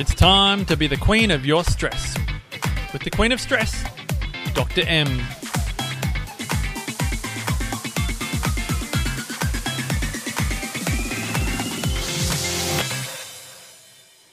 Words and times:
It's 0.00 0.14
time 0.14 0.64
to 0.66 0.76
be 0.76 0.86
the 0.86 0.96
queen 0.96 1.32
of 1.32 1.44
your 1.44 1.64
stress. 1.64 2.16
With 2.92 3.02
the 3.02 3.10
queen 3.10 3.32
of 3.32 3.40
stress, 3.40 3.82
Dr. 4.54 4.82
M. 4.86 5.08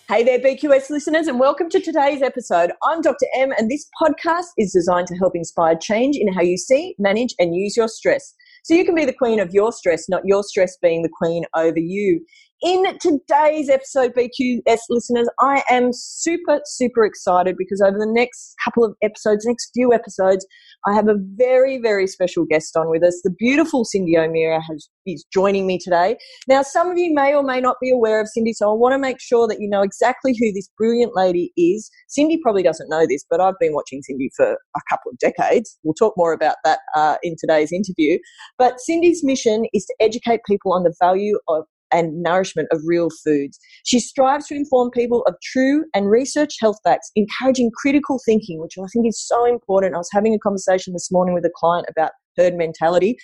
Hey 0.08 0.24
there, 0.24 0.38
BQS 0.38 0.92
listeners, 0.92 1.26
and 1.26 1.40
welcome 1.40 1.68
to 1.72 1.82
today's 1.82 2.22
episode. 2.22 2.72
I'm 2.84 3.02
Dr. 3.02 3.26
M, 3.36 3.52
and 3.58 3.72
this 3.72 3.90
podcast 4.00 4.50
is 4.60 4.72
designed 4.72 5.08
to 5.08 5.16
help 5.16 5.36
inspire 5.36 5.76
change 5.76 6.16
in 6.16 6.32
how 6.32 6.42
you 6.42 6.60
see, 6.60 6.94
manage, 7.00 7.34
and 7.40 7.56
use 7.56 7.76
your 7.76 7.88
stress. 7.88 8.36
So 8.64 8.76
you 8.76 8.86
can 8.86 8.94
be 8.94 9.06
the 9.06 9.14
queen 9.14 9.40
of 9.40 9.50
your 9.52 9.72
stress, 9.72 10.08
not 10.10 10.22
your 10.26 10.44
stress 10.44 10.78
being 10.80 11.02
the 11.02 11.10
queen 11.10 11.44
over 11.56 11.80
you. 11.80 12.24
In 12.64 12.86
today's 13.00 13.70
episode, 13.70 14.14
BQS 14.14 14.80
listeners, 14.90 15.28
I 15.42 15.62
am 15.70 15.92
super, 15.92 16.62
super 16.64 17.04
excited 17.04 17.58
because 17.58 17.82
over 17.82 17.98
the 18.00 18.10
next 18.10 18.56
couple 18.64 18.86
of 18.86 18.96
episodes, 19.04 19.46
next 19.46 19.72
few 19.74 19.94
episodes, 19.94 20.48
I 20.88 20.94
have 20.94 21.10
a 21.10 21.16
very, 21.36 21.80
very 21.80 22.08
special 22.08 22.46
guest 22.46 22.78
on 22.78 22.90
with 22.90 23.04
us. 23.04 23.20
The 23.26 23.36
beautiful 23.38 23.84
Cyndi 23.84 24.18
O'Meara 24.18 24.62
has, 24.62 24.88
is 25.06 25.26
joining 25.34 25.68
me 25.68 25.78
today. 25.84 26.16
Now, 26.48 26.62
some 26.62 26.90
of 26.90 26.98
you 26.98 27.14
may 27.14 27.36
or 27.36 27.44
may 27.44 27.60
not 27.60 27.76
be 27.82 27.92
aware 27.92 28.22
of 28.22 28.28
Cyndi, 28.28 28.54
so 28.54 28.72
I 28.72 28.74
want 28.74 28.94
to 28.94 29.00
make 29.00 29.20
sure 29.20 29.50
that 29.50 29.60
you 29.60 29.70
know 29.70 29.82
exactly 29.82 30.34
who 30.40 30.54
this 30.54 30.70
brilliant 30.78 31.12
lady 31.14 31.52
is. 31.58 31.92
Cyndi 32.18 32.40
probably 32.42 32.64
doesn't 32.64 32.90
know 32.90 33.06
this, 33.06 33.26
but 33.30 33.42
I've 33.42 33.60
been 33.60 33.74
watching 33.74 34.00
Cyndi 34.00 34.30
for 34.34 34.54
a 34.54 34.82
couple 34.90 35.12
of 35.12 35.18
decades. 35.18 35.78
We'll 35.84 35.94
talk 35.94 36.14
more 36.16 36.32
about 36.32 36.56
that 36.64 36.80
uh, 36.96 37.18
in 37.22 37.36
today's 37.38 37.74
interview. 37.74 38.18
But 38.58 38.78
Cyndi's 38.90 39.26
mission 39.26 39.66
is 39.74 39.86
to 39.88 39.96
educate 40.00 40.40
people 40.48 40.72
on 40.72 40.84
the 40.84 40.96
value 41.02 41.38
of 41.50 41.66
and 41.96 42.22
nourishment 42.22 42.68
of 42.72 42.82
real 42.86 43.10
foods. 43.24 43.58
She 43.86 44.00
strives 44.00 44.48
to 44.48 44.56
inform 44.56 44.92
people 44.92 45.24
of 45.28 45.36
true 45.42 45.86
and 45.94 46.10
research 46.10 46.56
health 46.60 46.78
facts, 46.84 47.12
encouraging 47.16 47.72
critical 47.82 48.20
thinking, 48.26 48.62
which 48.62 48.76
I 48.78 48.86
think 48.92 49.08
is 49.08 49.20
so 49.20 49.46
important. 49.46 49.96
I 49.96 50.00
was 50.00 50.10
having 50.12 50.34
a 50.34 50.40
conversation 50.40 50.94
this 50.94 51.12
morning 51.12 51.34
with 51.34 51.46
a 51.46 51.52
client 51.56 51.88
about 51.90 52.12
herd 52.38 52.56
mentality. 52.56 53.18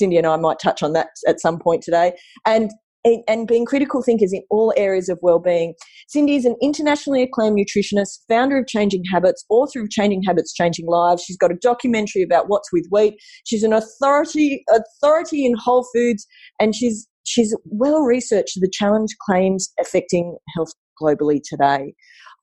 Cyndi 0.00 0.18
and 0.18 0.26
I 0.26 0.36
might 0.36 0.58
touch 0.58 0.82
on 0.82 0.92
that 0.94 1.08
at 1.26 1.40
some 1.40 1.58
point 1.58 1.82
today. 1.82 2.12
And 2.44 2.70
and 3.26 3.46
being 3.46 3.64
critical 3.64 4.02
thinkers 4.02 4.32
in 4.32 4.42
all 4.50 4.74
areas 4.76 5.08
of 5.08 5.18
well-being. 5.22 5.74
Cyndi 6.14 6.36
is 6.36 6.44
an 6.44 6.56
internationally 6.60 7.22
acclaimed 7.22 7.56
nutritionist, 7.56 8.18
founder 8.28 8.58
of 8.58 8.66
Changing 8.66 9.02
Habits, 9.10 9.44
author 9.48 9.82
of 9.82 9.90
Changing 9.90 10.22
Habits, 10.24 10.52
Changing 10.52 10.86
Lives. 10.86 11.22
She's 11.22 11.36
got 11.36 11.52
a 11.52 11.56
documentary 11.60 12.22
about 12.22 12.48
what's 12.48 12.72
with 12.72 12.86
wheat. 12.90 13.14
She's 13.44 13.62
an 13.62 13.72
authority 13.72 14.64
authority 14.70 15.46
in 15.46 15.54
whole 15.56 15.86
foods, 15.94 16.26
and 16.60 16.74
she's 16.74 17.08
she's 17.28 17.56
well 17.64 18.02
researched 18.02 18.58
the 18.60 18.70
challenge 18.72 19.10
claims 19.20 19.72
affecting 19.80 20.36
health 20.56 20.72
globally 21.00 21.40
today. 21.48 21.94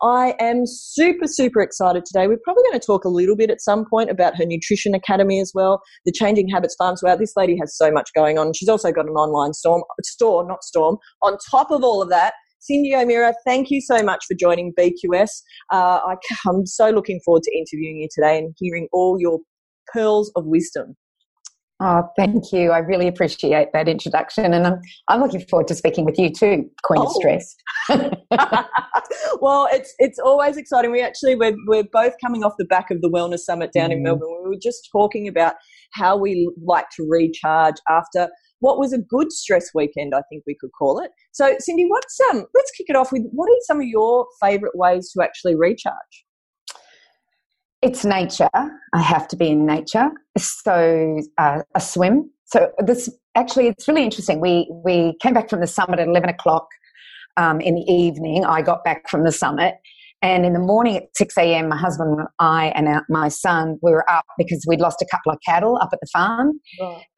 I 0.01 0.35
am 0.39 0.63
super, 0.65 1.25
super 1.25 1.61
excited 1.61 2.03
today. 2.05 2.27
We're 2.27 2.39
probably 2.43 2.63
going 2.63 2.79
to 2.79 2.85
talk 2.85 3.05
a 3.05 3.09
little 3.09 3.35
bit 3.35 3.49
at 3.49 3.61
some 3.61 3.85
point 3.89 4.09
about 4.09 4.35
her 4.35 4.45
nutrition 4.45 4.93
academy 4.93 5.39
as 5.39 5.51
well, 5.55 5.81
the 6.05 6.11
Changing 6.11 6.49
Habits 6.49 6.75
Farms. 6.77 7.01
Wow, 7.01 7.15
this 7.15 7.33
lady 7.37 7.57
has 7.59 7.77
so 7.77 7.91
much 7.91 8.09
going 8.13 8.37
on. 8.37 8.51
She's 8.53 8.67
also 8.67 8.91
got 8.91 9.05
an 9.05 9.13
online 9.13 9.53
storm, 9.53 9.83
store, 10.03 10.45
not 10.45 10.63
storm. 10.63 10.97
On 11.21 11.37
top 11.49 11.71
of 11.71 11.83
all 11.83 12.01
of 12.01 12.09
that, 12.09 12.33
Cyndi 12.69 12.93
O'Meara, 12.99 13.33
thank 13.45 13.69
you 13.69 13.79
so 13.79 14.03
much 14.03 14.25
for 14.27 14.35
joining 14.37 14.73
BQS. 14.73 15.29
Uh, 15.71 15.99
I, 16.05 16.15
I'm 16.47 16.65
so 16.65 16.89
looking 16.89 17.21
forward 17.23 17.43
to 17.43 17.57
interviewing 17.57 17.97
you 17.97 18.09
today 18.13 18.37
and 18.37 18.53
hearing 18.57 18.87
all 18.91 19.17
your 19.19 19.39
pearls 19.93 20.31
of 20.35 20.45
wisdom. 20.45 20.95
Oh, 21.81 22.03
thank 22.17 22.53
you. 22.53 22.71
I 22.71 22.77
really 22.77 23.07
appreciate 23.07 23.67
that 23.73 23.89
introduction. 23.89 24.53
And 24.53 24.65
I'm, 24.65 24.79
I'm 25.09 25.19
looking 25.19 25.41
forward 25.41 25.67
to 25.67 25.75
speaking 25.75 26.05
with 26.05 26.17
you 26.17 26.29
too, 26.31 26.69
Queen 26.83 27.01
oh. 27.01 27.05
of 27.05 27.11
Stress. 27.11 27.55
well, 29.41 29.67
it's 29.71 29.93
it's 29.99 30.17
always 30.17 30.55
exciting. 30.55 30.91
We 30.91 31.01
actually 31.01 31.35
we're 31.35 31.55
we're 31.67 31.83
both 31.83 32.13
coming 32.23 32.45
off 32.45 32.53
the 32.57 32.65
back 32.65 32.91
of 32.91 33.01
the 33.01 33.09
Wellness 33.09 33.39
Summit 33.39 33.71
down 33.73 33.89
mm. 33.89 33.93
in 33.93 34.03
Melbourne. 34.03 34.29
We 34.43 34.51
were 34.51 34.61
just 34.61 34.87
talking 34.89 35.27
about 35.27 35.55
how 35.93 36.17
we 36.17 36.49
like 36.65 36.89
to 36.95 37.05
recharge 37.09 37.75
after 37.89 38.29
what 38.59 38.79
was 38.79 38.93
a 38.93 38.97
good 38.97 39.31
stress 39.31 39.69
weekend, 39.75 40.15
I 40.15 40.21
think 40.29 40.43
we 40.47 40.55
could 40.59 40.71
call 40.77 40.99
it. 40.99 41.11
So, 41.33 41.55
Cyndi, 41.55 41.85
what's 41.87 42.17
um 42.31 42.45
let's 42.53 42.71
kick 42.71 42.87
it 42.89 42.95
off 42.95 43.11
with 43.11 43.23
what 43.31 43.49
are 43.49 43.55
some 43.63 43.79
of 43.79 43.85
your 43.85 44.27
favourite 44.41 44.75
ways 44.75 45.11
to 45.11 45.23
actually 45.23 45.55
recharge? 45.55 46.24
It's 47.85 48.03
nature. 48.03 48.49
I 48.55 48.99
have 48.99 49.27
to 49.27 49.35
be 49.35 49.49
in 49.49 49.63
nature. 49.63 50.09
So 50.39 51.21
uh, 51.37 51.61
a 51.75 51.79
swim. 51.79 52.31
So 52.45 52.71
this 52.79 53.11
actually, 53.35 53.67
it's 53.67 53.87
really 53.87 54.03
interesting. 54.03 54.41
We 54.41 54.67
we 54.83 55.15
came 55.21 55.35
back 55.35 55.51
from 55.51 55.59
the 55.59 55.67
summit 55.67 55.99
at 55.99 56.07
eleven 56.07 56.29
o'clock 56.29 56.67
um, 57.37 57.61
in 57.61 57.75
the 57.75 57.81
evening. 57.81 58.43
I 58.43 58.63
got 58.63 58.83
back 58.83 59.07
from 59.07 59.23
the 59.23 59.31
summit, 59.31 59.75
and 60.23 60.47
in 60.47 60.53
the 60.53 60.59
morning 60.59 60.97
at 60.97 61.03
six 61.13 61.37
a.m., 61.37 61.69
my 61.69 61.77
husband, 61.77 62.21
I, 62.39 62.69
and 62.69 62.87
our, 62.87 63.05
my 63.07 63.27
son, 63.27 63.77
we 63.83 63.91
were 63.91 64.09
up 64.09 64.25
because 64.35 64.65
we'd 64.67 64.81
lost 64.81 65.03
a 65.03 65.07
couple 65.11 65.31
of 65.31 65.37
cattle 65.45 65.77
up 65.79 65.89
at 65.93 65.99
the 66.01 66.07
farm, 66.11 66.59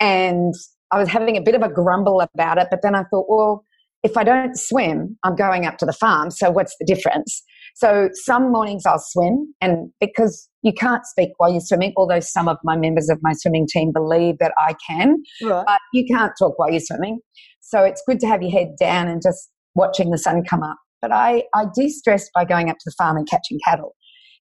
and 0.02 0.54
I 0.92 1.00
was 1.00 1.08
having 1.08 1.38
a 1.38 1.42
bit 1.42 1.56
of 1.56 1.62
a 1.62 1.70
grumble 1.70 2.20
about 2.20 2.58
it. 2.58 2.68
But 2.70 2.82
then 2.84 2.94
I 2.94 3.04
thought, 3.04 3.28
well, 3.30 3.64
if 4.04 4.18
I 4.18 4.26
don't 4.26 4.58
swim, 4.58 5.18
I'm 5.24 5.38
going 5.38 5.66
up 5.66 5.78
to 5.78 5.86
the 5.86 5.94
farm. 5.94 6.30
So 6.30 6.52
what's 6.52 6.76
the 6.78 6.86
difference? 6.86 7.42
So 7.76 8.10
some 8.14 8.52
mornings 8.52 8.86
I'll 8.86 9.00
swim, 9.00 9.54
and 9.62 9.92
because 10.02 10.50
you 10.68 10.74
can't 10.74 11.06
speak 11.06 11.30
while 11.38 11.50
you're 11.50 11.62
swimming, 11.62 11.94
although 11.96 12.20
some 12.20 12.50
of 12.50 12.58
my 12.64 12.76
members 12.76 13.10
of 13.10 13.20
my 13.22 13.32
swimming 13.32 13.68
team 13.72 13.94
believe 13.94 14.36
that 14.40 14.52
I 14.58 14.76
can, 14.88 15.16
right. 15.42 15.64
but 15.66 15.80
you 15.94 16.06
can't 16.06 16.34
talk 16.38 16.60
while 16.60 16.70
you're 16.70 16.82
swimming. 16.82 17.20
So 17.62 17.84
it's 17.84 18.04
good 18.06 18.20
to 18.20 18.28
have 18.28 18.42
your 18.42 18.52
head 18.52 18.76
down 18.78 19.08
and 19.08 19.22
just 19.22 19.50
watching 19.76 20.12
the 20.12 20.18
sun 20.18 20.44
come 20.44 20.64
up. 20.64 20.78
But 21.02 21.14
I, 21.14 21.44
I 21.56 21.66
de 21.74 21.90
stressed 21.90 22.32
by 22.36 22.44
going 22.44 22.70
up 22.70 22.76
to 22.76 22.84
the 22.86 22.94
farm 22.98 23.16
and 23.16 23.28
catching 23.30 23.60
cattle. 23.64 23.96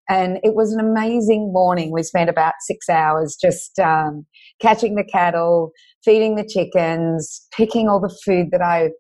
And 0.08 0.38
it 0.42 0.54
was 0.54 0.72
an 0.72 0.80
amazing 0.80 1.52
morning. 1.52 1.92
We 1.92 2.02
spent 2.02 2.30
about 2.30 2.54
six 2.60 2.88
hours 2.88 3.36
just 3.40 3.78
um, 3.78 4.26
catching 4.60 4.94
the 4.94 5.04
cattle, 5.04 5.70
feeding 6.04 6.36
the 6.36 6.48
chickens, 6.48 7.46
picking 7.56 7.88
all 7.88 8.00
the 8.00 8.16
food 8.24 8.48
that 8.52 8.62
I 8.62 8.90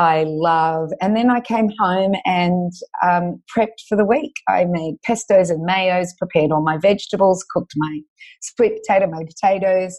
I 0.00 0.24
love. 0.26 0.88
And 1.02 1.14
then 1.14 1.28
I 1.30 1.40
came 1.40 1.68
home 1.78 2.14
and 2.24 2.72
um, 3.04 3.42
prepped 3.54 3.82
for 3.86 3.98
the 3.98 4.04
week. 4.04 4.32
I 4.48 4.64
made 4.64 4.94
pestos 5.06 5.50
and 5.50 5.68
mayos, 5.68 6.16
prepared 6.18 6.52
all 6.52 6.62
my 6.62 6.78
vegetables, 6.78 7.44
cooked 7.52 7.74
my 7.76 8.00
sweet 8.40 8.80
potato, 8.80 9.10
my 9.10 9.24
potatoes, 9.24 9.94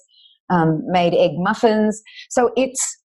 um, 0.49 0.81
made 0.87 1.13
egg 1.13 1.33
muffins. 1.35 2.01
So 2.31 2.51
it's 2.57 2.97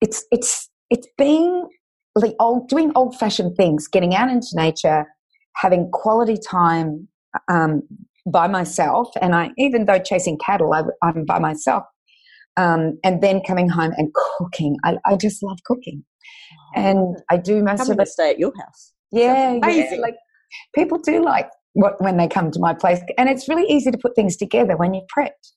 it's 0.00 0.24
it's 0.32 0.68
it's 0.90 1.06
being 1.16 1.68
the 2.16 2.34
old 2.40 2.68
doing 2.68 2.90
old 2.96 3.16
fashioned 3.16 3.56
things, 3.56 3.86
getting 3.86 4.16
out 4.16 4.28
into 4.28 4.48
nature, 4.54 5.06
having 5.54 5.90
quality 5.92 6.38
time 6.44 7.06
um, 7.48 7.82
by 8.26 8.48
myself. 8.48 9.10
And 9.20 9.36
I 9.36 9.50
even 9.58 9.84
though 9.84 10.00
chasing 10.00 10.38
cattle, 10.44 10.74
I, 10.74 10.82
I'm 11.06 11.24
by 11.24 11.38
myself. 11.38 11.84
Um, 12.56 12.98
and 13.04 13.22
then 13.22 13.42
coming 13.46 13.68
home 13.68 13.92
and 13.96 14.12
cooking. 14.12 14.76
I, 14.84 14.96
I 15.06 15.16
just 15.16 15.40
love 15.40 15.58
cooking 15.64 16.04
and 16.74 16.98
oh. 16.98 17.16
I 17.30 17.36
do 17.36 17.62
most 17.62 17.78
Coming 17.78 17.92
of 17.92 18.00
it. 18.00 18.08
stay 18.08 18.30
at 18.30 18.38
your 18.38 18.52
house. 18.58 18.92
Yeah, 19.10 19.58
yeah. 19.66 19.96
Like 19.98 20.16
people 20.74 20.98
do 20.98 21.22
like 21.22 21.48
what 21.74 22.00
when 22.00 22.16
they 22.16 22.28
come 22.28 22.50
to 22.50 22.60
my 22.60 22.74
place, 22.74 23.00
and 23.18 23.28
it's 23.28 23.48
really 23.48 23.66
easy 23.70 23.90
to 23.90 23.98
put 23.98 24.14
things 24.14 24.36
together 24.36 24.76
when 24.76 24.94
you're 24.94 25.06
prepped. 25.16 25.52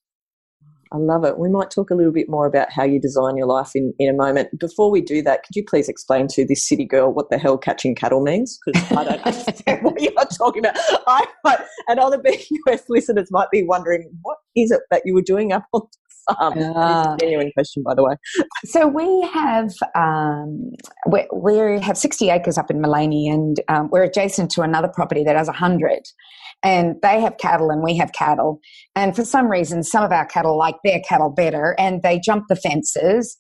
I 0.94 0.98
love 0.98 1.26
it. 1.26 1.40
We 1.40 1.50
might 1.50 1.72
talk 1.72 1.90
a 1.90 1.96
little 1.96 2.14
bit 2.14 2.30
more 2.30 2.46
about 2.46 2.72
how 2.72 2.84
you 2.84 3.02
design 3.02 3.36
your 3.36 3.48
life 3.48 3.72
in, 3.76 3.94
in 3.98 4.08
a 4.08 4.14
moment. 4.14 4.58
Before 4.60 4.92
we 4.92 5.02
do 5.02 5.22
that, 5.24 5.44
could 5.44 5.56
you 5.56 5.64
please 5.68 5.90
explain 5.90 6.28
to 6.30 6.46
this 6.46 6.70
city 6.70 6.86
girl 6.86 7.12
what 7.12 7.30
the 7.32 7.38
hell 7.38 7.58
catching 7.58 7.96
cattle 7.96 8.22
means? 8.22 8.60
Because 8.66 8.92
I 8.92 9.04
don't 9.04 9.22
understand 9.26 9.84
what 9.84 10.00
you're 10.00 10.14
talking 10.38 10.64
about. 10.64 10.78
I 11.08 11.26
and 11.88 12.00
other 12.00 12.18
BQS 12.68 12.84
listeners 12.90 13.30
might 13.32 13.50
be 13.52 13.64
wondering, 13.64 14.10
what 14.22 14.38
is 14.56 14.72
it 14.72 14.82
that 14.92 15.04
you 15.06 15.14
were 15.14 15.22
doing 15.22 15.52
up 15.52 15.66
on 15.74 15.82
um, 16.40 16.54
uh, 16.58 17.18
genuine 17.18 17.52
question, 17.54 17.84
by 17.84 17.94
the 17.96 18.04
way. 18.04 18.16
So 18.66 18.88
we 18.88 19.22
have 19.34 19.74
um, 19.96 20.72
we, 21.10 21.28
we 21.34 21.80
have 21.82 21.98
sixty 21.98 22.30
acres 22.30 22.58
up 22.58 22.72
in 22.72 22.82
Maleny, 22.82 23.32
and 23.32 23.58
um, 23.68 23.90
we're 23.92 24.04
adjacent 24.04 24.52
to 24.52 24.62
another 24.62 24.88
property 24.88 25.24
that 25.24 25.36
has 25.36 25.48
hundred. 25.50 26.02
And 26.64 26.96
they 27.04 27.22
have 27.22 27.38
cattle, 27.38 27.70
and 27.70 27.84
we 27.84 27.96
have 27.98 28.12
cattle. 28.14 28.60
And 28.96 29.16
for 29.16 29.24
some 29.24 29.50
reason, 29.50 29.84
some 29.84 30.04
of 30.04 30.12
our 30.12 30.26
cattle 30.26 30.58
like 30.58 30.76
their 30.84 31.00
cattle 31.08 31.30
better, 31.30 31.76
and 31.78 32.02
they 32.02 32.20
jump 32.20 32.46
the 32.50 32.56
fences. 32.56 33.36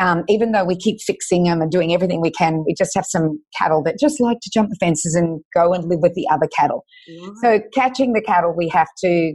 Um, 0.00 0.22
even 0.28 0.52
though 0.52 0.64
we 0.64 0.76
keep 0.76 1.00
fixing 1.00 1.42
them 1.42 1.60
and 1.60 1.72
doing 1.72 1.92
everything 1.92 2.20
we 2.20 2.30
can, 2.30 2.62
we 2.64 2.72
just 2.72 2.94
have 2.94 3.04
some 3.04 3.42
cattle 3.58 3.82
that 3.82 3.98
just 3.98 4.20
like 4.20 4.38
to 4.42 4.50
jump 4.54 4.70
the 4.70 4.76
fences 4.78 5.16
and 5.16 5.40
go 5.56 5.72
and 5.72 5.88
live 5.88 5.98
with 6.00 6.14
the 6.14 6.24
other 6.30 6.46
cattle. 6.56 6.84
So, 7.42 7.60
catching 7.74 8.12
the 8.12 8.22
cattle, 8.22 8.54
we 8.56 8.68
have 8.68 8.86
to 8.98 9.34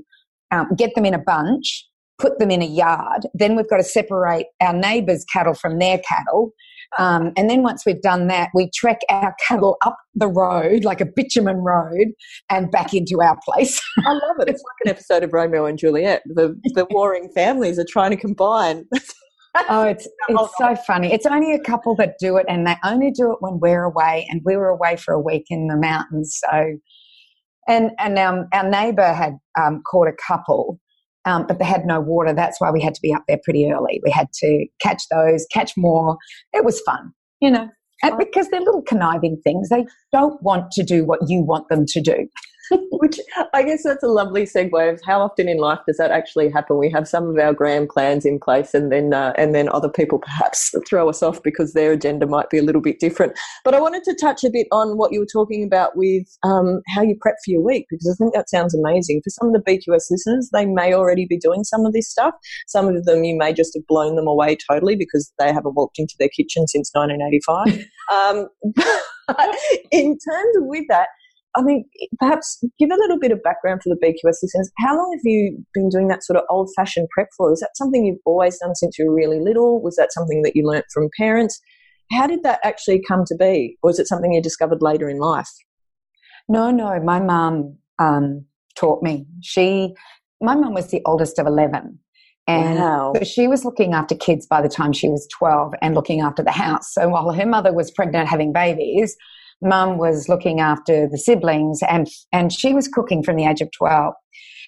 um, 0.51 0.67
get 0.77 0.95
them 0.95 1.05
in 1.05 1.13
a 1.13 1.19
bunch 1.19 1.85
put 2.19 2.39
them 2.39 2.51
in 2.51 2.61
a 2.61 2.65
yard. 2.65 3.27
Then 3.33 3.55
we've 3.55 3.69
got 3.69 3.77
to 3.77 3.83
separate 3.83 4.47
our 4.61 4.73
neighbours' 4.73 5.25
cattle 5.31 5.53
from 5.53 5.79
their 5.79 5.99
cattle. 5.99 6.53
Um, 6.99 7.31
and 7.37 7.49
then 7.49 7.63
once 7.63 7.85
we've 7.85 8.01
done 8.01 8.27
that, 8.27 8.49
we 8.53 8.69
trek 8.73 8.99
our 9.09 9.35
cattle 9.47 9.77
up 9.83 9.97
the 10.13 10.27
road, 10.27 10.83
like 10.83 11.01
a 11.01 11.05
bitumen 11.05 11.57
road, 11.57 12.09
and 12.49 12.69
back 12.69 12.93
into 12.93 13.19
our 13.21 13.37
place. 13.43 13.81
I 14.05 14.11
love 14.11 14.39
it. 14.39 14.49
It's 14.49 14.61
like 14.63 14.85
an 14.85 14.89
episode 14.91 15.23
of 15.23 15.33
Romeo 15.33 15.65
and 15.65 15.77
Juliet. 15.77 16.21
The, 16.25 16.55
the 16.75 16.85
warring 16.91 17.29
families 17.33 17.79
are 17.79 17.85
trying 17.89 18.11
to 18.11 18.17
combine. 18.17 18.85
oh, 19.69 19.83
it's 19.83 20.07
it's 20.29 20.57
so 20.57 20.75
funny. 20.75 21.11
It's 21.11 21.25
only 21.25 21.53
a 21.53 21.59
couple 21.59 21.95
that 21.95 22.15
do 22.19 22.37
it, 22.37 22.45
and 22.47 22.67
they 22.67 22.75
only 22.83 23.11
do 23.11 23.31
it 23.31 23.37
when 23.39 23.59
we're 23.59 23.83
away, 23.83 24.27
and 24.29 24.41
we 24.45 24.55
were 24.55 24.69
away 24.69 24.95
for 24.95 25.13
a 25.13 25.19
week 25.19 25.45
in 25.49 25.67
the 25.67 25.77
mountains. 25.77 26.39
So, 26.43 26.77
and 27.67 27.91
and 27.99 28.19
um, 28.19 28.47
our 28.53 28.67
neighbour 28.67 29.13
had 29.13 29.33
um, 29.59 29.81
caught 29.89 30.07
a 30.07 30.13
couple, 30.27 30.79
um, 31.25 31.45
but 31.47 31.59
they 31.59 31.65
had 31.65 31.85
no 31.85 31.99
water. 31.99 32.33
That's 32.33 32.59
why 32.59 32.71
we 32.71 32.81
had 32.81 32.95
to 32.95 33.01
be 33.01 33.13
up 33.13 33.23
there 33.27 33.39
pretty 33.43 33.71
early. 33.71 34.01
We 34.03 34.11
had 34.11 34.31
to 34.33 34.65
catch 34.81 35.03
those, 35.09 35.45
catch 35.51 35.73
more. 35.77 36.17
It 36.53 36.65
was 36.65 36.79
fun, 36.81 37.13
you 37.39 37.51
know, 37.51 37.69
and 38.03 38.17
because 38.17 38.49
they're 38.49 38.59
little 38.59 38.81
conniving 38.81 39.39
things. 39.43 39.69
They 39.69 39.85
don't 40.11 40.41
want 40.43 40.71
to 40.73 40.83
do 40.83 41.05
what 41.05 41.19
you 41.27 41.41
want 41.41 41.69
them 41.69 41.85
to 41.87 42.01
do. 42.01 42.27
Which 42.91 43.19
I 43.53 43.63
guess 43.63 43.83
that's 43.83 44.03
a 44.03 44.07
lovely 44.07 44.43
segue 44.43 44.93
of 44.93 45.01
how 45.05 45.21
often 45.21 45.49
in 45.49 45.57
life 45.57 45.79
does 45.87 45.97
that 45.97 46.11
actually 46.11 46.49
happen? 46.49 46.77
We 46.77 46.89
have 46.91 47.07
some 47.07 47.29
of 47.29 47.37
our 47.37 47.53
grand 47.53 47.89
plans 47.89 48.25
in 48.25 48.39
place, 48.39 48.73
and 48.73 48.91
then 48.91 49.13
uh, 49.13 49.33
and 49.37 49.53
then 49.53 49.69
other 49.69 49.89
people 49.89 50.19
perhaps 50.19 50.73
throw 50.87 51.09
us 51.09 51.21
off 51.21 51.43
because 51.43 51.73
their 51.73 51.91
agenda 51.91 52.25
might 52.25 52.49
be 52.49 52.57
a 52.57 52.63
little 52.63 52.81
bit 52.81 52.99
different. 52.99 53.37
But 53.65 53.73
I 53.73 53.81
wanted 53.81 54.03
to 54.05 54.15
touch 54.15 54.43
a 54.43 54.49
bit 54.49 54.67
on 54.71 54.97
what 54.97 55.11
you 55.11 55.19
were 55.19 55.27
talking 55.31 55.63
about 55.63 55.97
with 55.97 56.25
um, 56.43 56.81
how 56.95 57.01
you 57.01 57.15
prep 57.19 57.35
for 57.43 57.51
your 57.51 57.61
week 57.61 57.87
because 57.89 58.09
I 58.09 58.15
think 58.21 58.33
that 58.33 58.49
sounds 58.49 58.73
amazing. 58.73 59.21
For 59.23 59.29
some 59.29 59.53
of 59.53 59.53
the 59.53 59.71
BQS 59.71 60.11
listeners, 60.11 60.49
they 60.53 60.65
may 60.65 60.93
already 60.93 61.25
be 61.25 61.37
doing 61.37 61.63
some 61.63 61.85
of 61.85 61.93
this 61.93 62.09
stuff. 62.09 62.33
Some 62.67 62.87
of 62.87 63.03
them 63.05 63.23
you 63.23 63.37
may 63.37 63.53
just 63.53 63.73
have 63.75 63.85
blown 63.87 64.15
them 64.15 64.27
away 64.27 64.57
totally 64.69 64.95
because 64.95 65.31
they 65.37 65.51
haven't 65.51 65.75
walked 65.75 65.99
into 65.99 66.15
their 66.17 66.29
kitchen 66.29 66.67
since 66.67 66.91
1985. 66.93 67.85
um, 68.13 68.47
in 69.91 70.17
terms 70.17 70.57
of 70.57 70.63
with 70.65 70.85
that 70.89 71.07
I 71.55 71.61
mean, 71.61 71.85
perhaps 72.19 72.63
give 72.79 72.89
a 72.89 72.95
little 72.95 73.19
bit 73.19 73.31
of 73.31 73.41
background 73.43 73.81
for 73.83 73.89
the 73.89 73.99
BQS 74.03 74.37
listeners. 74.41 74.71
How 74.79 74.95
long 74.97 75.11
have 75.15 75.21
you 75.23 75.63
been 75.73 75.89
doing 75.89 76.07
that 76.07 76.23
sort 76.23 76.37
of 76.37 76.43
old 76.49 76.69
fashioned 76.75 77.07
prep 77.09 77.27
for? 77.37 77.51
Is 77.53 77.59
that 77.59 77.71
something 77.75 78.05
you've 78.05 78.19
always 78.25 78.57
done 78.57 78.75
since 78.75 78.97
you 78.97 79.05
were 79.05 79.13
really 79.13 79.39
little? 79.39 79.81
Was 79.81 79.95
that 79.97 80.11
something 80.11 80.41
that 80.41 80.55
you 80.55 80.65
learnt 80.65 80.85
from 80.91 81.09
parents? 81.17 81.59
How 82.11 82.27
did 82.27 82.43
that 82.43 82.59
actually 82.63 83.01
come 83.07 83.23
to 83.27 83.35
be? 83.35 83.77
Or 83.83 83.89
was 83.89 83.99
it 83.99 84.07
something 84.07 84.33
you 84.33 84.41
discovered 84.41 84.81
later 84.81 85.09
in 85.09 85.19
life? 85.19 85.49
No, 86.49 86.71
no. 86.71 86.99
My 86.99 87.19
mum 87.19 87.77
um, 87.99 88.45
taught 88.75 89.03
me. 89.03 89.25
She, 89.41 89.93
my 90.41 90.55
mum 90.55 90.73
was 90.73 90.91
the 90.91 91.01
oldest 91.05 91.39
of 91.39 91.47
11. 91.47 91.99
And 92.45 92.77
wow. 92.77 93.13
she 93.23 93.47
was 93.47 93.63
looking 93.63 93.93
after 93.93 94.15
kids 94.15 94.45
by 94.45 94.61
the 94.61 94.67
time 94.67 94.91
she 94.91 95.07
was 95.07 95.27
12 95.37 95.73
and 95.81 95.95
looking 95.95 96.19
after 96.19 96.43
the 96.43 96.51
house. 96.51 96.93
So 96.93 97.07
while 97.07 97.31
her 97.31 97.45
mother 97.45 97.73
was 97.73 97.89
pregnant 97.91 98.27
having 98.27 98.51
babies, 98.51 99.15
mum 99.63 99.97
was 99.97 100.29
looking 100.29 100.59
after 100.59 101.07
the 101.07 101.17
siblings 101.17 101.79
and 101.87 102.07
and 102.31 102.51
she 102.51 102.73
was 102.73 102.87
cooking 102.87 103.23
from 103.23 103.35
the 103.35 103.45
age 103.45 103.61
of 103.61 103.69
12 103.77 104.13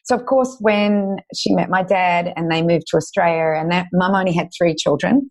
so 0.06 0.16
of 0.16 0.26
course 0.28 0.56
when 0.62 1.18
she 1.36 1.54
met 1.54 1.70
my 1.70 1.82
dad 1.82 2.32
and 2.36 2.52
they 2.52 2.62
moved 2.62 2.86
to 2.88 2.98
australia 2.98 3.60
and 3.60 3.72
that 3.72 3.88
mum 3.92 4.14
only 4.14 4.34
had 4.34 4.50
three 4.58 4.76
children. 4.76 5.30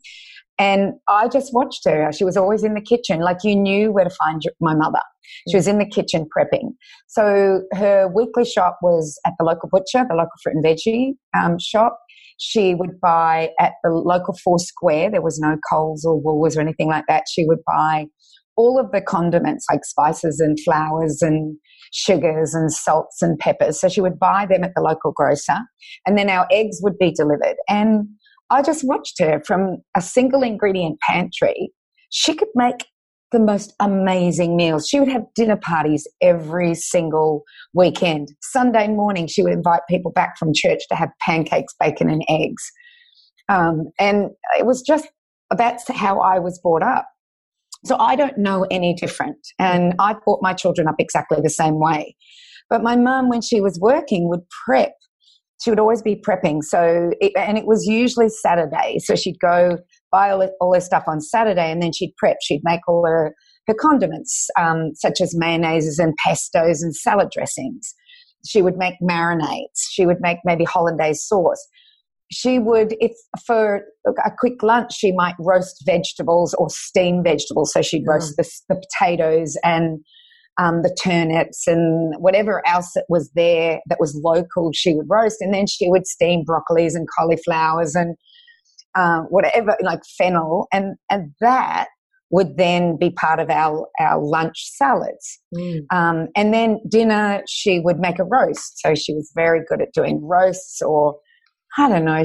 And 0.58 0.92
i 1.08 1.26
just 1.28 1.52
watched 1.52 1.82
her. 1.84 2.12
She 2.12 2.24
was 2.24 2.36
always 2.36 2.62
in 2.62 2.74
the 2.74 2.80
kitchen. 2.80 3.20
Like 3.20 3.38
you 3.42 3.56
knew 3.56 3.92
where 3.92 4.04
to 4.04 4.14
find 4.24 4.42
my 4.60 4.74
mother. 4.74 5.00
She 5.48 5.56
was 5.56 5.66
in 5.66 5.78
the 5.78 5.86
kitchen 5.86 6.26
prepping. 6.36 6.74
So 7.08 7.62
her 7.72 8.08
weekly 8.14 8.44
shop 8.44 8.78
was 8.82 9.18
at 9.26 9.32
the 9.38 9.44
local 9.44 9.68
butcher 9.68 10.04
the 10.08 10.14
local 10.14 10.32
fruit 10.42 10.56
and 10.56 10.64
veggie 10.64 11.12
um, 11.40 11.56
shop. 11.58 11.98
She 12.38 12.74
would 12.74 13.00
buy 13.00 13.50
at 13.60 13.74
the 13.84 13.90
local 13.90 14.36
four 14.42 14.58
square. 14.58 15.08
There 15.08 15.22
was 15.22 15.38
no 15.38 15.56
coles 15.70 16.04
or 16.04 16.20
woolworths 16.20 16.56
or 16.56 16.60
anything 16.60 16.88
like 16.88 17.04
that. 17.06 17.24
She 17.28 17.46
would 17.46 17.60
buy 17.64 18.06
all 18.56 18.78
of 18.78 18.90
the 18.92 19.00
condiments 19.00 19.66
like 19.70 19.84
spices 19.84 20.40
and 20.40 20.58
flowers 20.60 21.22
and 21.22 21.56
sugars 21.92 22.54
and 22.54 22.72
salts 22.72 23.22
and 23.22 23.38
peppers. 23.38 23.80
So 23.80 23.88
she 23.88 24.00
would 24.00 24.18
buy 24.18 24.46
them 24.48 24.64
at 24.64 24.72
the 24.74 24.82
local 24.82 25.12
grocer 25.12 25.58
and 26.06 26.18
then 26.18 26.28
our 26.28 26.46
eggs 26.50 26.78
would 26.82 26.98
be 26.98 27.12
delivered. 27.12 27.56
And 27.68 28.08
I 28.50 28.62
just 28.62 28.84
watched 28.86 29.20
her 29.20 29.42
from 29.46 29.78
a 29.96 30.00
single 30.00 30.42
ingredient 30.42 30.98
pantry. 31.00 31.70
She 32.10 32.34
could 32.34 32.48
make 32.54 32.84
the 33.32 33.40
most 33.40 33.74
amazing 33.80 34.56
meals. 34.56 34.88
She 34.88 35.00
would 35.00 35.08
have 35.08 35.24
dinner 35.34 35.56
parties 35.56 36.06
every 36.22 36.74
single 36.74 37.42
weekend. 37.72 38.28
Sunday 38.40 38.86
morning, 38.88 39.26
she 39.26 39.42
would 39.42 39.52
invite 39.52 39.80
people 39.88 40.12
back 40.12 40.38
from 40.38 40.52
church 40.54 40.82
to 40.88 40.94
have 40.94 41.08
pancakes, 41.20 41.74
bacon, 41.80 42.08
and 42.08 42.22
eggs. 42.28 42.62
Um, 43.48 43.86
and 43.98 44.30
it 44.58 44.66
was 44.66 44.82
just 44.82 45.08
that's 45.56 45.88
how 45.90 46.20
I 46.20 46.38
was 46.38 46.58
brought 46.60 46.82
up. 46.82 47.06
So 47.84 47.96
I 47.98 48.16
don't 48.16 48.38
know 48.38 48.66
any 48.70 48.94
different. 48.94 49.36
And 49.58 49.94
I 49.98 50.14
brought 50.24 50.40
my 50.42 50.54
children 50.54 50.88
up 50.88 50.96
exactly 50.98 51.38
the 51.42 51.50
same 51.50 51.78
way. 51.78 52.16
But 52.70 52.82
my 52.82 52.96
mum, 52.96 53.28
when 53.28 53.42
she 53.42 53.60
was 53.60 53.78
working, 53.80 54.28
would 54.28 54.40
prep. 54.64 54.92
She 55.62 55.70
would 55.70 55.78
always 55.78 56.02
be 56.02 56.16
prepping. 56.16 56.62
So, 56.62 57.12
it, 57.20 57.32
and 57.36 57.58
it 57.58 57.66
was 57.66 57.86
usually 57.86 58.28
Saturday. 58.28 58.98
So 59.00 59.14
she'd 59.14 59.38
go 59.38 59.78
buy 60.10 60.30
all, 60.30 60.48
all 60.60 60.74
her 60.74 60.80
stuff 60.80 61.04
on 61.06 61.20
Saturday 61.20 61.70
and 61.70 61.82
then 61.82 61.92
she'd 61.92 62.14
prep. 62.16 62.38
She'd 62.42 62.62
make 62.64 62.80
all 62.88 63.04
her, 63.06 63.34
her 63.66 63.74
condiments, 63.74 64.48
um, 64.58 64.90
such 64.94 65.20
as 65.20 65.34
mayonnaises 65.34 65.98
and 65.98 66.14
pestos 66.24 66.82
and 66.82 66.94
salad 66.96 67.28
dressings. 67.30 67.94
She 68.46 68.62
would 68.62 68.76
make 68.76 68.94
marinades. 69.02 69.80
She 69.90 70.06
would 70.06 70.20
make 70.20 70.38
maybe 70.44 70.64
hollandaise 70.64 71.26
sauce 71.26 71.66
she 72.34 72.58
would, 72.58 72.96
if 72.98 73.12
for 73.46 73.84
a 74.06 74.30
quick 74.38 74.62
lunch, 74.62 74.92
she 74.92 75.12
might 75.12 75.36
roast 75.38 75.82
vegetables 75.86 76.52
or 76.54 76.68
steam 76.68 77.22
vegetables. 77.22 77.72
So 77.72 77.80
she'd 77.80 78.06
roast 78.06 78.32
mm. 78.32 78.42
the, 78.42 78.74
the, 78.74 78.82
potatoes 78.82 79.56
and 79.62 80.00
um, 80.58 80.82
the 80.82 80.94
turnips 81.00 81.66
and 81.66 82.14
whatever 82.18 82.66
else 82.66 82.90
that 82.94 83.04
was 83.08 83.30
there 83.34 83.80
that 83.86 84.00
was 84.00 84.20
local, 84.24 84.70
she 84.74 84.94
would 84.94 85.06
roast. 85.08 85.36
And 85.40 85.54
then 85.54 85.66
she 85.66 85.88
would 85.88 86.06
steam 86.06 86.44
broccolis 86.44 86.94
and 86.94 87.06
cauliflowers 87.16 87.94
and 87.94 88.16
uh, 88.96 89.20
whatever, 89.30 89.76
like 89.80 90.00
fennel. 90.18 90.66
And, 90.72 90.96
and 91.10 91.32
that 91.40 91.86
would 92.30 92.56
then 92.56 92.96
be 92.96 93.10
part 93.10 93.38
of 93.38 93.48
our, 93.48 93.86
our 94.00 94.20
lunch 94.20 94.56
salads. 94.72 95.38
Mm. 95.54 95.82
Um, 95.92 96.28
and 96.34 96.52
then 96.52 96.80
dinner, 96.88 97.44
she 97.48 97.78
would 97.78 98.00
make 98.00 98.18
a 98.18 98.24
roast. 98.24 98.80
So 98.80 98.96
she 98.96 99.14
was 99.14 99.30
very 99.36 99.60
good 99.68 99.80
at 99.80 99.92
doing 99.94 100.20
roasts 100.20 100.82
or 100.82 101.16
I 101.76 101.88
don't 101.88 102.04
know. 102.04 102.22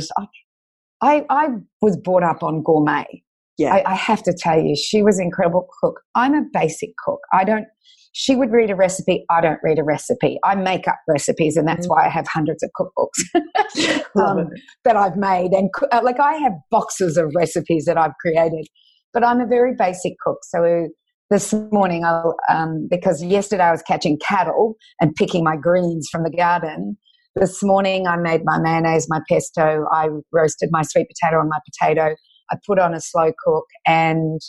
I, 1.02 1.26
I 1.30 1.48
was 1.82 1.98
brought 1.98 2.24
up 2.24 2.44
on 2.44 2.62
gourmet. 2.64 3.24
Yeah. 3.58 3.74
I, 3.74 3.92
I 3.92 3.96
have 3.96 4.24
to 4.24 4.34
tell 4.34 4.60
you, 4.60 4.76
she 4.76 5.02
was 5.02 5.20
an 5.20 5.26
incredible 5.26 5.68
cook. 5.82 6.00
I'm 6.16 6.34
a 6.34 6.44
basic 6.54 6.92
cook. 7.04 7.20
I 7.34 7.44
don't, 7.44 7.66
she 8.14 8.36
would 8.36 8.52
read 8.52 8.70
a 8.70 8.76
recipe. 8.76 9.26
I 9.30 9.42
don't 9.42 9.60
read 9.64 9.80
a 9.80 9.84
recipe. 9.84 10.40
I 10.44 10.56
make 10.56 10.88
up 10.88 10.98
recipes, 11.08 11.58
and 11.58 11.68
that's 11.68 11.88
mm. 11.88 11.92
why 11.92 12.06
I 12.06 12.10
have 12.10 12.26
hundreds 12.28 12.64
of 12.64 12.70
cookbooks 12.80 14.02
um, 14.22 14.50
that 14.86 14.96
I've 14.96 15.18
made. 15.18 15.52
And 15.52 15.70
uh, 15.92 16.02
like 16.04 16.20
I 16.20 16.36
have 16.36 16.54
boxes 16.72 17.18
of 17.18 17.32
recipes 17.36 17.86
that 17.86 17.98
I've 17.98 18.16
created, 18.22 18.68
but 19.14 19.26
I'm 19.26 19.42
a 19.42 19.48
very 19.48 19.74
basic 19.78 20.14
cook. 20.24 20.40
So 20.44 20.88
this 21.30 21.54
morning, 21.72 22.04
I'll, 22.06 22.36
um, 22.50 22.88
because 22.90 23.24
yesterday 23.24 23.64
I 23.64 23.72
was 23.72 23.84
catching 23.84 24.18
cattle 24.18 24.76
and 25.00 25.14
picking 25.16 25.44
my 25.44 25.56
greens 25.56 26.08
from 26.12 26.24
the 26.24 26.32
garden, 26.32 26.98
this 27.36 27.64
morning 27.64 28.08
I 28.08 28.18
made 28.18 28.42
my 28.44 28.60
mayonnaise, 28.60 29.08
my 29.10 29.22
pesto. 29.30 29.86
I 29.92 30.08
roasted 30.32 30.70
my 30.72 30.82
sweet 30.82 31.08
potato 31.08 31.40
and 31.40 31.50
my 31.50 31.60
potato. 31.66 32.16
I 32.52 32.56
put 32.66 32.80
on 32.80 32.94
a 32.94 33.02
slow 33.02 33.32
cook 33.44 33.66
and 33.86 34.40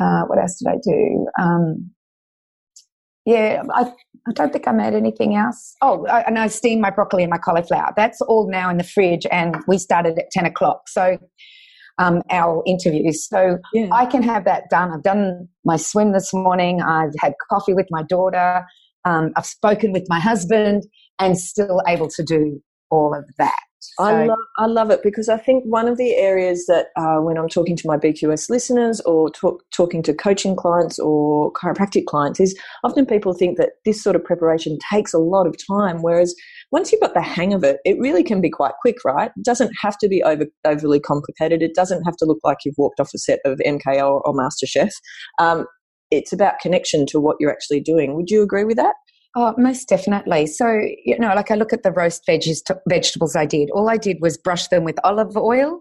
uh, 0.00 0.22
what 0.26 0.38
else 0.38 0.56
did 0.58 0.70
I 0.70 0.76
do? 0.82 1.26
Um, 1.40 1.90
yeah, 3.26 3.62
I, 3.74 3.92
I 4.28 4.32
don't 4.32 4.52
think 4.52 4.66
I 4.66 4.72
made 4.72 4.94
anything 4.94 5.36
else. 5.36 5.76
Oh, 5.82 6.06
I, 6.06 6.22
and 6.22 6.38
I 6.38 6.48
steamed 6.48 6.80
my 6.80 6.90
broccoli 6.90 7.22
and 7.22 7.30
my 7.30 7.38
cauliflower. 7.38 7.92
That's 7.96 8.20
all 8.22 8.48
now 8.50 8.70
in 8.70 8.78
the 8.78 8.84
fridge, 8.84 9.26
and 9.30 9.56
we 9.68 9.78
started 9.78 10.18
at 10.18 10.30
10 10.30 10.46
o'clock. 10.46 10.88
So, 10.88 11.18
um, 11.98 12.22
our 12.30 12.62
interviews. 12.66 13.28
So, 13.28 13.58
yeah. 13.74 13.88
I 13.92 14.06
can 14.06 14.22
have 14.22 14.44
that 14.46 14.70
done. 14.70 14.90
I've 14.90 15.02
done 15.02 15.48
my 15.64 15.76
swim 15.76 16.12
this 16.12 16.32
morning. 16.32 16.80
I've 16.80 17.12
had 17.18 17.34
coffee 17.50 17.74
with 17.74 17.86
my 17.90 18.02
daughter. 18.02 18.64
Um, 19.04 19.32
I've 19.36 19.46
spoken 19.46 19.92
with 19.92 20.06
my 20.08 20.20
husband 20.20 20.84
and 21.18 21.38
still 21.38 21.82
able 21.86 22.08
to 22.08 22.22
do 22.22 22.60
all 22.90 23.14
of 23.14 23.24
that. 23.38 23.56
So, 23.82 24.04
I 24.04 24.26
love 24.26 24.38
I 24.58 24.66
love 24.66 24.90
it 24.90 25.02
because 25.02 25.30
I 25.30 25.38
think 25.38 25.64
one 25.64 25.88
of 25.88 25.96
the 25.96 26.14
areas 26.14 26.66
that 26.66 26.88
uh, 26.96 27.16
when 27.16 27.38
I'm 27.38 27.48
talking 27.48 27.76
to 27.76 27.88
my 27.88 27.96
BQS 27.96 28.50
listeners 28.50 29.00
or 29.02 29.30
talk, 29.30 29.64
talking 29.74 30.02
to 30.02 30.12
coaching 30.12 30.54
clients 30.54 30.98
or 30.98 31.50
chiropractic 31.52 32.04
clients 32.04 32.40
is 32.40 32.54
often 32.84 33.06
people 33.06 33.32
think 33.32 33.56
that 33.56 33.70
this 33.86 34.02
sort 34.02 34.16
of 34.16 34.24
preparation 34.24 34.78
takes 34.92 35.14
a 35.14 35.18
lot 35.18 35.46
of 35.46 35.56
time, 35.66 36.02
whereas 36.02 36.34
once 36.72 36.92
you've 36.92 37.00
got 37.00 37.14
the 37.14 37.22
hang 37.22 37.54
of 37.54 37.64
it, 37.64 37.78
it 37.86 37.98
really 37.98 38.22
can 38.22 38.42
be 38.42 38.50
quite 38.50 38.74
quick, 38.82 38.96
right? 39.04 39.30
It 39.34 39.44
doesn't 39.44 39.72
have 39.80 39.96
to 39.98 40.08
be 40.08 40.22
over, 40.22 40.44
overly 40.66 41.00
complicated. 41.00 41.62
It 41.62 41.74
doesn't 41.74 42.04
have 42.04 42.16
to 42.18 42.26
look 42.26 42.40
like 42.44 42.58
you've 42.66 42.78
walked 42.78 43.00
off 43.00 43.14
a 43.14 43.18
set 43.18 43.40
of 43.46 43.58
MK 43.66 43.86
or, 43.96 44.20
or 44.26 44.34
MasterChef. 44.34 44.92
Um, 45.38 45.66
it's 46.10 46.32
about 46.32 46.60
connection 46.60 47.06
to 47.06 47.20
what 47.20 47.36
you're 47.40 47.50
actually 47.50 47.80
doing. 47.80 48.14
Would 48.14 48.30
you 48.30 48.42
agree 48.42 48.64
with 48.64 48.76
that? 48.76 48.94
Oh, 49.36 49.54
most 49.56 49.88
definitely. 49.88 50.46
So, 50.46 50.80
you 51.04 51.16
know, 51.18 51.32
like 51.34 51.52
I 51.52 51.54
look 51.54 51.72
at 51.72 51.84
the 51.84 51.92
roast 51.92 52.26
veggies, 52.28 52.62
vegetables 52.88 53.36
I 53.36 53.46
did. 53.46 53.70
All 53.70 53.88
I 53.88 53.96
did 53.96 54.16
was 54.20 54.36
brush 54.36 54.66
them 54.68 54.82
with 54.82 54.98
olive 55.04 55.36
oil 55.36 55.80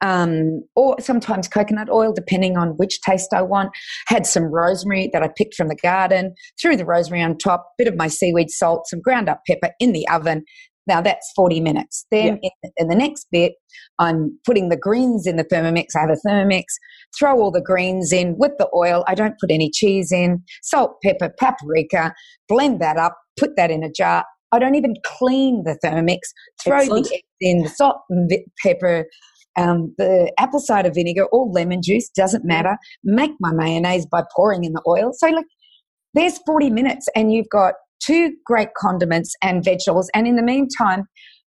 um, 0.00 0.62
or 0.74 0.96
sometimes 1.00 1.48
coconut 1.48 1.90
oil, 1.90 2.12
depending 2.12 2.56
on 2.56 2.70
which 2.70 3.00
taste 3.00 3.32
I 3.32 3.42
want. 3.42 3.70
Had 4.06 4.26
some 4.26 4.44
rosemary 4.44 5.10
that 5.12 5.22
I 5.22 5.28
picked 5.28 5.54
from 5.54 5.68
the 5.68 5.76
garden, 5.76 6.34
threw 6.60 6.76
the 6.76 6.86
rosemary 6.86 7.22
on 7.22 7.38
top, 7.38 7.66
a 7.66 7.84
bit 7.84 7.88
of 7.88 7.96
my 7.96 8.08
seaweed 8.08 8.50
salt, 8.50 8.86
some 8.86 9.00
ground 9.00 9.28
up 9.28 9.42
pepper 9.46 9.70
in 9.80 9.92
the 9.92 10.08
oven. 10.08 10.44
Now 10.86 11.00
that's 11.00 11.32
40 11.34 11.60
minutes. 11.60 12.06
Then 12.10 12.38
yeah. 12.42 12.50
in, 12.62 12.70
in, 12.76 12.88
the 12.88 12.94
next 12.94 13.26
bit, 13.30 13.54
I'm 13.98 14.38
putting 14.44 14.68
the 14.68 14.76
greens 14.76 15.26
in 15.26 15.36
the 15.36 15.44
Thermomix. 15.44 15.88
I 15.96 16.00
have 16.00 16.10
a 16.10 16.28
Thermomix, 16.28 16.64
throw 17.18 17.40
all 17.40 17.50
the 17.50 17.62
greens 17.62 18.12
in 18.12 18.36
with 18.38 18.52
the 18.58 18.68
oil. 18.74 19.04
I 19.06 19.14
don't 19.14 19.38
put 19.40 19.50
any 19.50 19.70
cheese 19.70 20.12
in, 20.12 20.42
salt, 20.62 20.96
pepper, 21.02 21.32
paprika, 21.38 22.14
blend 22.48 22.80
that 22.80 22.96
up, 22.96 23.16
put 23.38 23.56
that 23.56 23.70
in 23.70 23.82
a 23.82 23.90
jar. 23.90 24.24
I 24.52 24.58
don't 24.58 24.76
even 24.76 24.94
clean 25.04 25.64
the 25.64 25.78
Thermomix, 25.84 26.18
throw 26.62 26.78
Excellent. 26.78 27.06
the 27.06 27.14
eggs 27.14 27.24
in, 27.40 27.62
the 27.62 27.68
salt 27.68 27.96
and 28.08 28.30
pepper, 28.62 29.06
um, 29.58 29.94
the 29.98 30.32
apple 30.38 30.60
cider 30.60 30.90
vinegar 30.90 31.24
or 31.26 31.46
lemon 31.50 31.82
juice, 31.82 32.08
doesn't 32.10 32.44
matter. 32.44 32.76
Make 33.02 33.32
my 33.40 33.52
mayonnaise 33.52 34.06
by 34.06 34.22
pouring 34.34 34.64
in 34.64 34.72
the 34.72 34.82
oil. 34.86 35.12
So, 35.12 35.28
like, 35.28 35.46
there's 36.14 36.38
40 36.46 36.70
minutes 36.70 37.08
and 37.14 37.32
you've 37.32 37.48
got 37.50 37.74
two 38.00 38.32
great 38.44 38.68
condiments 38.76 39.34
and 39.42 39.64
vegetables. 39.64 40.10
And 40.14 40.26
in 40.26 40.36
the 40.36 40.42
meantime, 40.42 41.04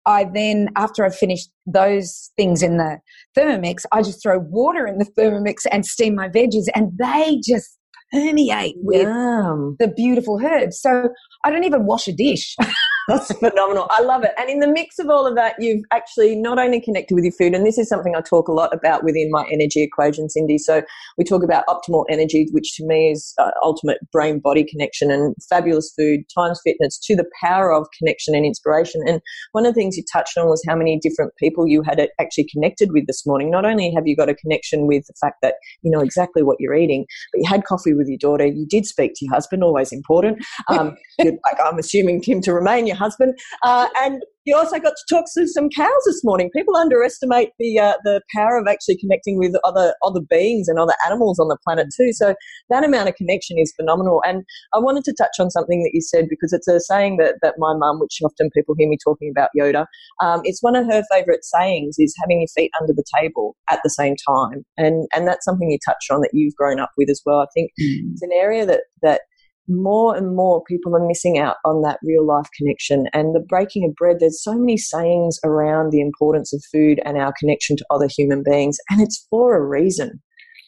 I 0.06 0.26
then, 0.32 0.70
after 0.76 1.04
I've 1.04 1.16
finished 1.16 1.50
those 1.66 2.32
things 2.38 2.62
in 2.62 2.78
the 2.78 3.00
Thermomix, 3.38 3.86
I 3.92 4.02
just 4.04 4.22
throw 4.22 4.40
water 4.40 4.86
in 4.86 5.00
the 5.00 5.06
Thermomix 5.06 5.66
and 5.72 5.86
steam 5.86 6.16
my 6.16 6.30
veggies, 6.30 6.66
and 6.76 6.92
they 6.98 7.40
just 7.44 7.78
permeate 8.12 8.76
with 8.78 9.08
Yum. 9.08 9.76
the 9.80 9.88
beautiful 9.88 10.40
herbs. 10.44 10.80
So 10.80 11.10
I 11.44 11.50
don't 11.50 11.64
even 11.64 11.86
wash 11.86 12.08
a 12.08 12.14
dish. 12.14 12.56
That's 13.08 13.32
phenomenal. 13.34 13.88
I 13.92 14.02
love 14.02 14.24
it. 14.24 14.32
And 14.38 14.50
in 14.50 14.60
the 14.60 14.68
mix 14.68 14.98
of 14.98 15.10
all 15.10 15.28
of 15.28 15.36
that, 15.36 15.56
you've 15.60 15.84
actually 15.92 16.36
not 16.36 16.58
only 16.58 16.82
connected 16.82 17.14
with 17.14 17.24
your 17.24 17.34
food, 17.34 17.54
and 17.54 17.66
this 17.66 17.78
is 17.78 17.88
something 17.88 18.16
I 18.16 18.22
talk 18.22 18.48
a 18.48 18.52
lot 18.52 18.74
about 18.74 19.04
within 19.04 19.30
my 19.30 19.46
energy 19.52 19.84
equation, 19.84 20.28
Cyndi. 20.28 20.58
So 20.60 20.82
we 21.18 21.24
talk 21.24 21.44
about 21.44 21.66
optimal 21.68 22.06
energy, 22.10 22.48
which 22.52 22.76
to 22.78 22.86
me 22.86 23.12
is 23.12 23.34
uh, 23.38 23.52
ultimate 23.62 24.00
brain 24.12 24.40
body 24.40 24.64
connection 24.64 25.12
and 25.12 25.36
fabulous 25.50 25.94
food 25.96 26.22
times 26.36 26.60
fitness 26.64 26.98
to 27.04 27.16
the 27.16 27.26
power 27.44 27.72
of 27.72 27.88
connection 27.98 28.34
and 28.34 28.46
inspiration. 28.46 29.02
And 29.08 29.22
one 29.52 29.66
of 29.66 29.74
the 29.74 29.80
things 29.80 29.98
you 29.98 30.04
touched 30.12 30.38
on 30.38 30.48
was 30.48 30.64
how 30.68 30.76
many 30.76 31.00
different 31.00 31.34
people 31.38 31.68
you 31.68 31.84
had 31.84 32.08
actually 32.20 32.48
connected 32.52 32.92
with 32.92 33.06
this 33.06 33.26
morning. 33.26 33.52
Not 33.52 33.66
only 33.66 33.92
have 33.94 34.08
you 34.08 34.16
got 34.16 34.30
a 34.30 34.36
connection 34.36 34.88
with 34.88 35.06
the 35.06 35.14
fact 35.22 35.38
that 35.44 35.56
you 35.84 35.92
know 35.92 36.02
exactly 36.02 36.42
what 36.42 36.58
you're 36.60 36.76
eating, 36.76 37.06
but 37.32 37.42
you 37.42 37.48
had 37.48 37.66
coffee 37.66 37.94
with 37.94 38.08
your 38.08 38.18
daughter. 38.18 38.46
You 38.48 38.66
did 38.68 38.86
speak 38.86 39.12
to 39.16 39.26
your 39.26 39.34
husband, 39.34 39.64
always 39.64 39.92
important. 39.92 40.44
Um, 40.70 40.98
like 41.20 41.60
I'm 41.64 41.78
assuming 41.78 42.24
him 42.24 42.42
to 42.42 42.54
remain 42.54 42.88
your 42.96 43.00
husband. 43.00 43.38
Uh, 43.64 43.88
and 44.02 44.22
you 44.46 44.56
also 44.56 44.78
got 44.78 44.94
to 44.96 45.16
talk 45.16 45.26
to 45.36 45.48
some 45.48 45.70
cows 45.70 45.90
this 46.06 46.24
morning. 46.24 46.52
People 46.56 46.76
underestimate 46.76 47.50
the 47.60 47.80
uh, 47.80 47.94
the 48.04 48.22
power 48.34 48.58
of 48.58 48.68
actually 48.68 48.98
connecting 48.98 49.38
with 49.38 49.56
other 49.64 49.96
other 50.04 50.22
beings 50.30 50.68
and 50.68 50.80
other 50.80 50.94
animals 51.06 51.40
on 51.40 51.48
the 51.48 51.58
planet 51.66 51.88
too. 51.96 52.14
So 52.14 52.36
that 52.70 52.84
amount 52.84 53.10
of 53.10 53.16
connection 53.16 53.58
is 53.58 53.74
phenomenal. 53.76 54.22
And 54.26 54.44
I 54.74 54.80
wanted 54.80 55.04
to 55.06 55.16
touch 55.18 55.40
on 55.40 55.50
something 55.50 55.82
that 55.84 55.92
you 55.94 56.02
said 56.02 56.28
because 56.30 56.54
it's 56.54 56.68
a 56.68 56.80
saying 56.80 57.18
that 57.18 57.36
that 57.42 57.56
my 57.58 57.74
mum, 57.76 58.00
which 58.00 58.20
often 58.24 58.50
people 58.56 58.76
hear 58.78 58.88
me 58.88 58.98
talking 59.04 59.32
about 59.36 59.50
Yoda, 59.58 59.88
um, 60.22 60.42
it's 60.44 60.62
one 60.62 60.76
of 60.76 60.86
her 60.86 61.04
favourite 61.12 61.44
sayings 61.44 61.96
is 61.98 62.16
having 62.22 62.42
your 62.42 62.48
feet 62.56 62.72
under 62.80 62.94
the 62.94 63.04
table 63.20 63.56
at 63.72 63.80
the 63.84 63.90
same 63.90 64.16
time. 64.28 64.64
And 64.78 65.08
and 65.14 65.28
that's 65.28 65.46
something 65.46 65.72
you 65.72 65.80
touched 65.84 66.12
on 66.12 66.22
that 66.22 66.32
you've 66.34 66.56
grown 66.56 66.80
up 66.80 66.92
with 66.98 67.10
as 67.10 67.22
well. 67.26 67.40
I 67.40 67.48
think 67.54 67.72
mm. 67.82 68.12
it's 68.12 68.22
an 68.22 68.32
area 68.32 68.66
that 68.68 68.82
that 69.02 69.22
more 69.68 70.16
and 70.16 70.36
more 70.36 70.64
people 70.64 70.96
are 70.96 71.08
missing 71.08 71.38
out 71.38 71.58
on 71.66 71.82
that 71.82 72.00
real 72.04 72.26
life 72.26 72.48
connection 72.58 73.08
and 73.14 73.34
the 73.34 73.40
breaking 73.40 73.86
of 73.86 73.96
bread. 73.96 74.18
There's 74.20 74.44
so 74.44 74.54
many 74.56 74.78
sayings 74.78 75.40
around 75.44 75.92
the 75.92 76.02
importance 76.02 76.54
of 76.54 76.64
food 76.72 77.00
and 77.06 77.18
our 77.18 77.34
connection 77.40 77.76
to 77.78 77.86
other 77.90 78.08
human 78.08 78.44
beings, 78.44 78.78
and 78.90 79.02
it's 79.02 79.26
for 79.30 79.56
a 79.56 79.66
reason. 79.66 80.22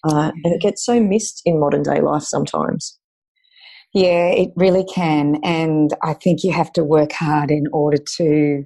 Uh, 0.03 0.31
and 0.43 0.53
it 0.53 0.61
gets 0.61 0.85
so 0.85 0.99
missed 0.99 1.41
in 1.45 1.59
modern 1.59 1.83
day 1.83 2.01
life 2.01 2.23
sometimes. 2.23 2.97
Yeah, 3.93 4.27
it 4.27 4.49
really 4.55 4.85
can. 4.85 5.39
And 5.43 5.91
I 6.03 6.13
think 6.13 6.43
you 6.43 6.51
have 6.51 6.71
to 6.73 6.83
work 6.83 7.11
hard 7.13 7.49
in 7.49 7.63
order 7.73 7.97
to, 8.17 8.63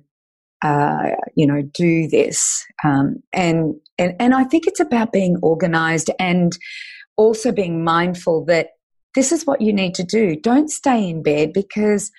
uh, 0.62 1.12
you 1.36 1.48
know, 1.48 1.62
do 1.62 2.08
this. 2.08 2.66
Um, 2.84 3.18
and, 3.32 3.76
and, 3.98 4.14
and 4.20 4.34
I 4.34 4.44
think 4.44 4.68
it's 4.68 4.80
about 4.80 5.14
being 5.14 5.38
organized 5.42 6.10
and 6.20 6.52
also 7.18 7.52
being 7.52 7.84
mindful 7.84 8.46
that 8.46 8.72
this 9.16 9.32
is 9.32 9.46
what 9.46 9.62
you 9.62 9.74
need 9.74 9.94
to 9.96 10.04
do. 10.04 10.36
Don't 10.36 10.70
stay 10.70 11.10
in 11.10 11.24
bed 11.24 11.52
because 11.54 12.12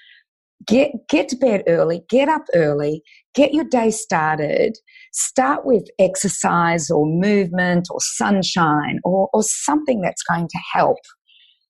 get 0.67 0.91
get 1.09 1.29
to 1.29 1.37
bed 1.37 1.63
early, 1.67 2.03
get 2.09 2.29
up 2.29 2.45
early, 2.55 3.03
get 3.35 3.55
your 3.55 3.65
day 3.65 3.91
started. 3.91 4.77
Start 5.13 5.65
with 5.65 5.85
exercise 5.99 6.91
or 6.91 7.07
movement 7.07 7.89
or 7.91 7.99
sunshine 8.01 8.99
or, 9.05 9.29
or 9.33 9.43
something 9.43 10.01
that's 10.01 10.23
going 10.23 10.49
to 10.49 10.59
help 10.73 10.99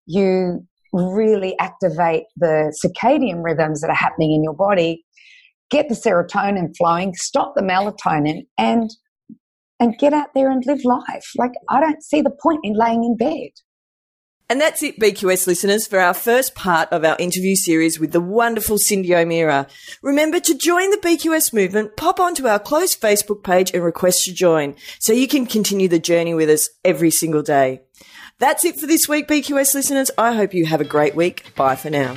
you 0.06 0.66
really 0.92 1.58
activate 1.58 2.24
the 2.36 2.74
circadian 2.84 3.42
rhythms 3.42 3.80
that 3.80 3.90
are 3.90 3.96
happening 3.96 4.32
in 4.32 4.42
your 4.42 4.54
body, 4.54 5.04
get 5.70 5.88
the 5.88 5.94
serotonin 5.94 6.68
flowing, 6.76 7.14
stop 7.14 7.54
the 7.56 7.62
melatonin, 7.62 8.42
and 8.58 8.90
and 9.80 9.98
get 9.98 10.12
out 10.12 10.28
there 10.34 10.50
and 10.50 10.64
live 10.66 10.84
life. 10.84 11.30
Like 11.36 11.52
I 11.68 11.80
don't 11.80 12.02
see 12.02 12.22
the 12.22 12.36
point 12.42 12.60
in 12.62 12.74
laying 12.74 13.04
in 13.04 13.16
bed. 13.16 13.50
And 14.52 14.60
that's 14.60 14.82
it, 14.82 14.98
BQS 14.98 15.46
listeners, 15.46 15.86
for 15.86 15.98
our 15.98 16.12
first 16.12 16.54
part 16.54 16.92
of 16.92 17.06
our 17.06 17.16
interview 17.18 17.54
series 17.56 17.98
with 17.98 18.12
the 18.12 18.20
wonderful 18.20 18.76
Cyndi 18.76 19.10
O'Meara. 19.12 19.66
Remember 20.02 20.40
to 20.40 20.54
join 20.54 20.90
the 20.90 20.98
BQS 20.98 21.54
movement, 21.54 21.96
pop 21.96 22.20
onto 22.20 22.46
our 22.46 22.58
closed 22.58 23.00
Facebook 23.00 23.42
page 23.42 23.70
and 23.72 23.82
request 23.82 24.24
to 24.24 24.34
join 24.34 24.74
so 25.00 25.14
you 25.14 25.26
can 25.26 25.46
continue 25.46 25.88
the 25.88 25.98
journey 25.98 26.34
with 26.34 26.50
us 26.50 26.68
every 26.84 27.10
single 27.10 27.40
day. 27.40 27.80
That's 28.40 28.62
it 28.66 28.78
for 28.78 28.86
this 28.86 29.08
week, 29.08 29.26
BQS 29.26 29.74
listeners. 29.74 30.10
I 30.18 30.34
hope 30.34 30.52
you 30.52 30.66
have 30.66 30.82
a 30.82 30.84
great 30.84 31.14
week. 31.14 31.54
Bye 31.56 31.76
for 31.76 31.88
now. 31.88 32.16